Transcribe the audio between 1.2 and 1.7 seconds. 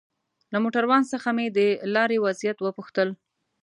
مې د